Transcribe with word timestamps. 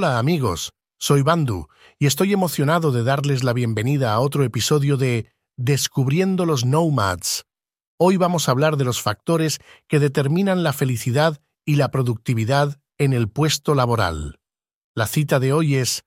Hola 0.00 0.20
amigos, 0.20 0.70
soy 1.00 1.22
Bandu 1.22 1.66
y 1.98 2.06
estoy 2.06 2.32
emocionado 2.32 2.92
de 2.92 3.02
darles 3.02 3.42
la 3.42 3.52
bienvenida 3.52 4.12
a 4.12 4.20
otro 4.20 4.44
episodio 4.44 4.96
de 4.96 5.32
Descubriendo 5.56 6.46
los 6.46 6.64
Nomads. 6.64 7.46
Hoy 7.98 8.16
vamos 8.16 8.46
a 8.48 8.52
hablar 8.52 8.76
de 8.76 8.84
los 8.84 9.02
factores 9.02 9.58
que 9.88 9.98
determinan 9.98 10.62
la 10.62 10.72
felicidad 10.72 11.40
y 11.64 11.74
la 11.74 11.90
productividad 11.90 12.80
en 12.96 13.12
el 13.12 13.28
puesto 13.28 13.74
laboral. 13.74 14.38
La 14.94 15.08
cita 15.08 15.40
de 15.40 15.52
hoy 15.52 15.74
es 15.74 16.04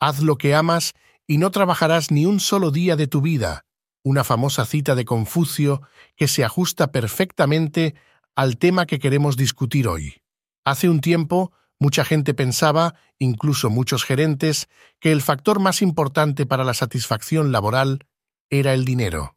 Haz 0.00 0.22
lo 0.22 0.38
que 0.38 0.54
amas 0.54 0.94
y 1.26 1.36
no 1.36 1.50
trabajarás 1.50 2.10
ni 2.10 2.24
un 2.24 2.40
solo 2.40 2.70
día 2.70 2.96
de 2.96 3.08
tu 3.08 3.20
vida, 3.20 3.66
una 4.02 4.24
famosa 4.24 4.64
cita 4.64 4.94
de 4.94 5.04
Confucio 5.04 5.82
que 6.16 6.28
se 6.28 6.44
ajusta 6.44 6.92
perfectamente 6.92 7.94
al 8.34 8.56
tema 8.56 8.86
que 8.86 8.98
queremos 8.98 9.36
discutir 9.36 9.86
hoy. 9.86 10.22
Hace 10.64 10.88
un 10.88 11.02
tiempo, 11.02 11.52
mucha 11.84 12.02
gente 12.02 12.32
pensaba, 12.32 12.94
incluso 13.18 13.68
muchos 13.68 14.04
gerentes, 14.04 14.70
que 15.00 15.12
el 15.12 15.20
factor 15.20 15.60
más 15.60 15.82
importante 15.82 16.46
para 16.46 16.64
la 16.64 16.72
satisfacción 16.72 17.52
laboral 17.52 18.06
era 18.48 18.72
el 18.72 18.86
dinero. 18.86 19.36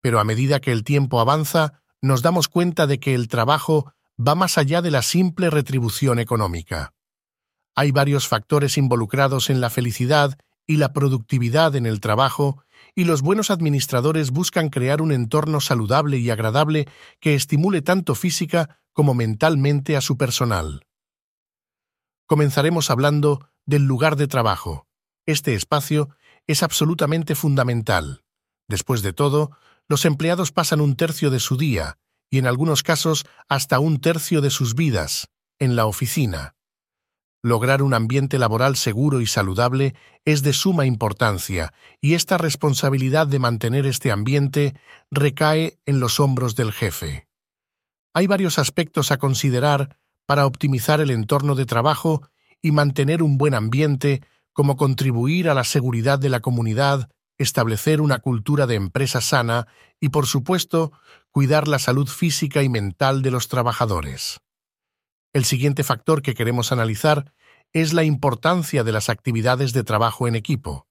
Pero 0.00 0.18
a 0.18 0.24
medida 0.24 0.60
que 0.60 0.72
el 0.72 0.82
tiempo 0.82 1.20
avanza, 1.20 1.82
nos 2.00 2.22
damos 2.22 2.48
cuenta 2.48 2.86
de 2.86 3.00
que 3.00 3.14
el 3.14 3.28
trabajo 3.28 3.92
va 4.18 4.34
más 4.34 4.56
allá 4.56 4.80
de 4.80 4.90
la 4.90 5.02
simple 5.02 5.50
retribución 5.50 6.18
económica. 6.18 6.94
Hay 7.76 7.92
varios 7.92 8.28
factores 8.28 8.78
involucrados 8.78 9.50
en 9.50 9.60
la 9.60 9.68
felicidad 9.68 10.38
y 10.66 10.78
la 10.78 10.94
productividad 10.94 11.76
en 11.76 11.84
el 11.84 12.00
trabajo, 12.00 12.64
y 12.94 13.04
los 13.04 13.20
buenos 13.20 13.50
administradores 13.50 14.30
buscan 14.30 14.70
crear 14.70 15.02
un 15.02 15.12
entorno 15.12 15.60
saludable 15.60 16.16
y 16.16 16.30
agradable 16.30 16.88
que 17.20 17.34
estimule 17.34 17.82
tanto 17.82 18.14
física 18.14 18.80
como 18.94 19.12
mentalmente 19.12 19.98
a 19.98 20.00
su 20.00 20.16
personal. 20.16 20.87
Comenzaremos 22.28 22.90
hablando 22.90 23.48
del 23.64 23.84
lugar 23.84 24.16
de 24.16 24.28
trabajo. 24.28 24.86
Este 25.24 25.54
espacio 25.54 26.10
es 26.46 26.62
absolutamente 26.62 27.34
fundamental. 27.34 28.22
Después 28.68 29.00
de 29.00 29.14
todo, 29.14 29.52
los 29.88 30.04
empleados 30.04 30.52
pasan 30.52 30.82
un 30.82 30.94
tercio 30.94 31.30
de 31.30 31.40
su 31.40 31.56
día, 31.56 31.96
y 32.30 32.36
en 32.36 32.46
algunos 32.46 32.82
casos 32.82 33.24
hasta 33.48 33.80
un 33.80 33.98
tercio 33.98 34.42
de 34.42 34.50
sus 34.50 34.74
vidas, 34.74 35.30
en 35.58 35.74
la 35.74 35.86
oficina. 35.86 36.54
Lograr 37.42 37.80
un 37.82 37.94
ambiente 37.94 38.38
laboral 38.38 38.76
seguro 38.76 39.22
y 39.22 39.26
saludable 39.26 39.94
es 40.26 40.42
de 40.42 40.52
suma 40.52 40.84
importancia, 40.84 41.72
y 41.98 42.12
esta 42.12 42.36
responsabilidad 42.36 43.26
de 43.26 43.38
mantener 43.38 43.86
este 43.86 44.12
ambiente 44.12 44.78
recae 45.10 45.78
en 45.86 45.98
los 45.98 46.20
hombros 46.20 46.56
del 46.56 46.72
jefe. 46.72 47.26
Hay 48.12 48.26
varios 48.26 48.58
aspectos 48.58 49.12
a 49.12 49.16
considerar 49.16 49.96
para 50.28 50.44
optimizar 50.44 51.00
el 51.00 51.10
entorno 51.10 51.54
de 51.54 51.64
trabajo 51.64 52.28
y 52.60 52.70
mantener 52.70 53.22
un 53.22 53.38
buen 53.38 53.54
ambiente, 53.54 54.22
como 54.52 54.76
contribuir 54.76 55.48
a 55.48 55.54
la 55.54 55.64
seguridad 55.64 56.18
de 56.18 56.28
la 56.28 56.40
comunidad, 56.40 57.08
establecer 57.38 58.02
una 58.02 58.18
cultura 58.18 58.66
de 58.66 58.74
empresa 58.74 59.22
sana 59.22 59.68
y, 59.98 60.10
por 60.10 60.26
supuesto, 60.26 60.92
cuidar 61.30 61.66
la 61.66 61.78
salud 61.78 62.06
física 62.06 62.62
y 62.62 62.68
mental 62.68 63.22
de 63.22 63.30
los 63.30 63.48
trabajadores. 63.48 64.40
El 65.32 65.46
siguiente 65.46 65.82
factor 65.82 66.20
que 66.20 66.34
queremos 66.34 66.72
analizar 66.72 67.32
es 67.72 67.94
la 67.94 68.04
importancia 68.04 68.84
de 68.84 68.92
las 68.92 69.08
actividades 69.08 69.72
de 69.72 69.82
trabajo 69.82 70.28
en 70.28 70.34
equipo. 70.34 70.86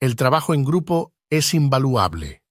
El 0.00 0.16
trabajo 0.16 0.54
en 0.54 0.64
grupo 0.64 1.12
es 1.28 1.52
invaluable. 1.52 2.42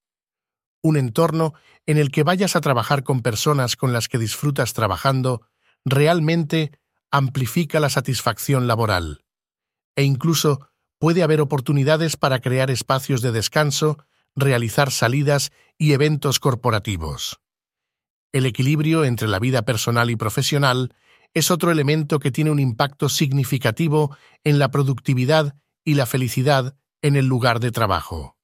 Un 0.84 0.98
entorno 0.98 1.56
en 1.88 1.98
el 1.98 2.12
que 2.12 2.22
vayas 2.22 2.56
a 2.56 2.62
trabajar 2.62 3.04
con 3.04 3.24
personas 3.24 3.76
con 3.76 3.92
las 3.92 4.08
que 4.08 4.20
disfrutas 4.20 4.74
trabajando 4.74 5.48
realmente 5.86 6.72
amplifica 7.12 7.80
la 7.80 7.90
satisfacción 7.90 8.68
laboral. 8.68 9.26
E 9.96 10.04
incluso 10.04 10.70
puede 11.00 11.24
haber 11.24 11.42
oportunidades 11.42 12.16
para 12.16 12.40
crear 12.40 12.72
espacios 12.72 13.22
de 13.22 13.32
descanso, 13.32 14.06
realizar 14.36 14.92
salidas 14.92 15.52
y 15.78 15.94
eventos 15.94 16.40
corporativos. 16.40 17.40
El 18.32 18.46
equilibrio 18.46 19.04
entre 19.04 19.28
la 19.28 19.40
vida 19.40 19.64
personal 19.64 20.10
y 20.10 20.16
profesional 20.16 20.96
es 21.34 21.52
otro 21.52 21.72
elemento 21.72 22.20
que 22.20 22.32
tiene 22.32 22.52
un 22.52 22.60
impacto 22.60 23.10
significativo 23.10 24.16
en 24.44 24.60
la 24.60 24.72
productividad 24.72 25.56
y 25.84 25.96
la 25.96 26.06
felicidad 26.06 26.76
en 27.02 27.16
el 27.16 27.26
lugar 27.26 27.60
de 27.60 27.72
trabajo. 27.72 28.38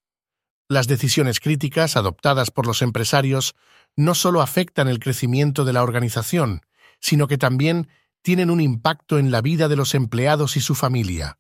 Las 0.70 0.88
decisiones 0.88 1.40
críticas 1.40 1.96
adoptadas 1.96 2.52
por 2.52 2.66
los 2.66 2.82
empresarios 2.82 3.56
no 3.96 4.16
solo 4.16 4.42
afectan 4.42 4.88
el 4.88 5.00
crecimiento 5.00 5.64
de 5.64 5.74
la 5.74 5.84
organización, 5.84 6.62
sino 7.00 7.28
que 7.28 7.38
también 7.38 7.88
tienen 8.22 8.50
un 8.50 8.62
impacto 8.62 9.20
en 9.20 9.32
la 9.32 9.42
vida 9.42 9.68
de 9.68 9.76
los 9.76 9.96
empleados 9.96 10.58
y 10.58 10.62
su 10.62 10.76
familia. 10.76 11.40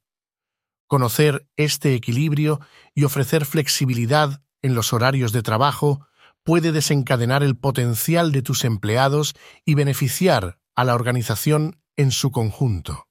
Conocer 0.88 1.48
este 1.58 1.96
equilibrio 1.96 2.62
y 2.96 3.04
ofrecer 3.04 3.46
flexibilidad 3.46 4.42
en 4.62 4.74
los 4.74 4.94
horarios 4.94 5.32
de 5.32 5.44
trabajo 5.44 6.08
puede 6.44 6.72
desencadenar 6.72 7.44
el 7.44 7.58
potencial 7.58 8.32
de 8.32 8.42
tus 8.42 8.64
empleados 8.64 9.36
y 9.66 9.76
beneficiar 9.76 10.60
a 10.76 10.86
la 10.86 10.96
organización 10.96 11.82
en 11.98 12.12
su 12.12 12.32
conjunto. 12.32 13.08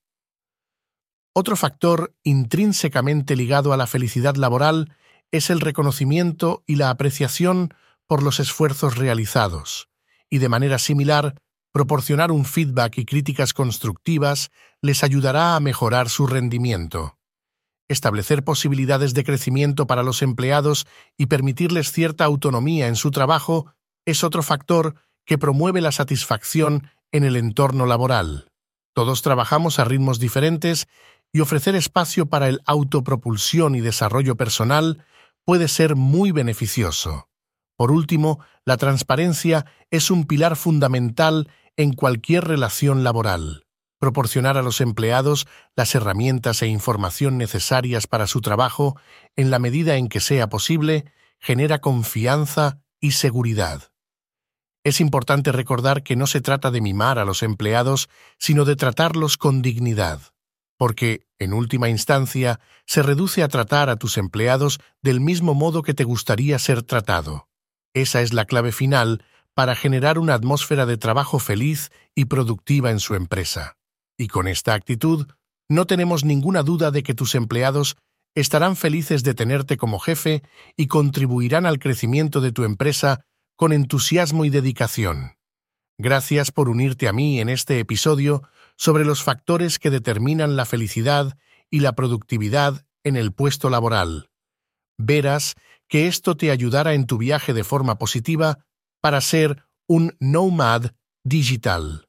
Otro 1.34 1.54
factor 1.54 2.14
intrínsecamente 2.22 3.36
ligado 3.36 3.74
a 3.74 3.76
la 3.76 3.86
felicidad 3.86 4.36
laboral 4.36 4.96
es 5.32 5.50
el 5.50 5.60
reconocimiento 5.60 6.64
y 6.66 6.76
la 6.76 6.88
apreciación 6.88 7.74
por 8.06 8.22
los 8.22 8.40
esfuerzos 8.40 8.96
realizados, 8.96 9.90
y 10.30 10.38
de 10.38 10.48
manera 10.48 10.78
similar, 10.78 11.34
proporcionar 11.76 12.32
un 12.32 12.46
feedback 12.46 12.96
y 12.96 13.04
críticas 13.04 13.52
constructivas 13.52 14.50
les 14.80 15.04
ayudará 15.04 15.56
a 15.56 15.60
mejorar 15.60 16.08
su 16.08 16.26
rendimiento. 16.26 17.18
Establecer 17.86 18.44
posibilidades 18.44 19.12
de 19.12 19.24
crecimiento 19.24 19.86
para 19.86 20.02
los 20.02 20.22
empleados 20.22 20.86
y 21.18 21.26
permitirles 21.26 21.92
cierta 21.92 22.24
autonomía 22.24 22.88
en 22.88 22.96
su 22.96 23.10
trabajo 23.10 23.74
es 24.06 24.24
otro 24.24 24.42
factor 24.42 24.94
que 25.26 25.36
promueve 25.36 25.82
la 25.82 25.92
satisfacción 25.92 26.88
en 27.12 27.24
el 27.24 27.36
entorno 27.36 27.84
laboral. 27.84 28.50
Todos 28.94 29.20
trabajamos 29.20 29.78
a 29.78 29.84
ritmos 29.84 30.18
diferentes 30.18 30.88
y 31.30 31.40
ofrecer 31.40 31.74
espacio 31.74 32.24
para 32.24 32.48
el 32.48 32.62
autopropulsión 32.64 33.74
y 33.74 33.82
desarrollo 33.82 34.34
personal 34.38 35.04
puede 35.44 35.68
ser 35.68 35.94
muy 35.94 36.32
beneficioso. 36.32 37.28
Por 37.76 37.90
último, 37.90 38.40
la 38.64 38.78
transparencia 38.78 39.66
es 39.90 40.10
un 40.10 40.24
pilar 40.24 40.56
fundamental 40.56 41.50
en 41.76 41.92
cualquier 41.92 42.44
relación 42.44 43.04
laboral 43.04 43.66
proporcionar 43.98 44.56
a 44.56 44.62
los 44.62 44.80
empleados 44.80 45.46
las 45.74 45.94
herramientas 45.94 46.62
e 46.62 46.66
información 46.66 47.38
necesarias 47.38 48.06
para 48.06 48.26
su 48.26 48.40
trabajo 48.40 48.96
en 49.36 49.50
la 49.50 49.58
medida 49.58 49.96
en 49.96 50.08
que 50.08 50.20
sea 50.20 50.48
posible, 50.48 51.06
genera 51.38 51.80
confianza 51.80 52.80
y 53.00 53.12
seguridad. 53.12 53.90
Es 54.84 55.00
importante 55.00 55.50
recordar 55.50 56.02
que 56.02 56.16
no 56.16 56.26
se 56.26 56.40
trata 56.40 56.70
de 56.70 56.80
mimar 56.80 57.18
a 57.18 57.24
los 57.24 57.42
empleados, 57.42 58.08
sino 58.38 58.64
de 58.64 58.76
tratarlos 58.76 59.36
con 59.36 59.62
dignidad, 59.62 60.20
porque, 60.76 61.26
en 61.38 61.52
última 61.52 61.88
instancia, 61.88 62.60
se 62.86 63.02
reduce 63.02 63.42
a 63.42 63.48
tratar 63.48 63.90
a 63.90 63.96
tus 63.96 64.16
empleados 64.18 64.78
del 65.02 65.20
mismo 65.20 65.54
modo 65.54 65.82
que 65.82 65.94
te 65.94 66.04
gustaría 66.04 66.58
ser 66.58 66.82
tratado. 66.82 67.48
Esa 67.94 68.20
es 68.20 68.32
la 68.32 68.44
clave 68.44 68.72
final 68.72 69.24
para 69.56 69.74
generar 69.74 70.18
una 70.18 70.34
atmósfera 70.34 70.84
de 70.84 70.98
trabajo 70.98 71.38
feliz 71.38 71.90
y 72.14 72.26
productiva 72.26 72.90
en 72.90 73.00
su 73.00 73.14
empresa. 73.14 73.78
Y 74.18 74.28
con 74.28 74.48
esta 74.48 74.74
actitud, 74.74 75.28
no 75.66 75.86
tenemos 75.86 76.26
ninguna 76.26 76.62
duda 76.62 76.90
de 76.90 77.02
que 77.02 77.14
tus 77.14 77.34
empleados 77.34 77.96
estarán 78.34 78.76
felices 78.76 79.24
de 79.24 79.32
tenerte 79.32 79.78
como 79.78 79.98
jefe 79.98 80.42
y 80.76 80.88
contribuirán 80.88 81.64
al 81.64 81.78
crecimiento 81.78 82.42
de 82.42 82.52
tu 82.52 82.64
empresa 82.64 83.24
con 83.56 83.72
entusiasmo 83.72 84.44
y 84.44 84.50
dedicación. 84.50 85.38
Gracias 85.96 86.52
por 86.52 86.68
unirte 86.68 87.08
a 87.08 87.14
mí 87.14 87.40
en 87.40 87.48
este 87.48 87.78
episodio 87.78 88.42
sobre 88.76 89.06
los 89.06 89.22
factores 89.22 89.78
que 89.78 89.88
determinan 89.88 90.56
la 90.56 90.66
felicidad 90.66 91.38
y 91.70 91.80
la 91.80 91.94
productividad 91.94 92.84
en 93.04 93.16
el 93.16 93.32
puesto 93.32 93.70
laboral. 93.70 94.28
Verás 94.98 95.54
que 95.88 96.08
esto 96.08 96.36
te 96.36 96.50
ayudará 96.50 96.92
en 96.92 97.06
tu 97.06 97.16
viaje 97.16 97.54
de 97.54 97.64
forma 97.64 97.96
positiva 97.96 98.66
para 99.06 99.20
ser 99.20 99.62
un 99.86 100.16
nomad 100.18 100.90
digital. 101.22 102.08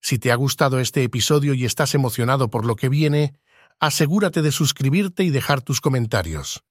Si 0.00 0.20
te 0.20 0.30
ha 0.30 0.36
gustado 0.36 0.78
este 0.78 1.02
episodio 1.02 1.54
y 1.54 1.64
estás 1.64 1.92
emocionado 1.96 2.50
por 2.50 2.64
lo 2.64 2.76
que 2.76 2.88
viene, 2.88 3.34
asegúrate 3.80 4.40
de 4.40 4.52
suscribirte 4.52 5.24
y 5.24 5.30
dejar 5.30 5.60
tus 5.60 5.80
comentarios. 5.80 6.62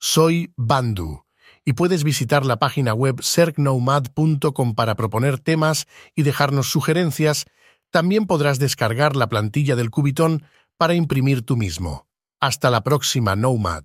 Soy 0.00 0.54
Bandu 0.56 1.26
y 1.62 1.74
puedes 1.74 2.04
visitar 2.04 2.46
la 2.46 2.58
página 2.58 2.94
web 2.94 3.20
sergnomad.com 3.20 4.74
para 4.74 4.94
proponer 4.94 5.40
temas 5.40 5.86
y 6.14 6.22
dejarnos 6.22 6.70
sugerencias. 6.70 7.44
También 7.90 8.26
podrás 8.26 8.58
descargar 8.58 9.14
la 9.14 9.28
plantilla 9.28 9.76
del 9.76 9.90
Cubitón 9.90 10.42
para 10.78 10.94
imprimir 10.94 11.42
tú 11.42 11.58
mismo. 11.58 12.08
Hasta 12.40 12.70
la 12.70 12.82
próxima, 12.82 13.36
Nomad. 13.36 13.84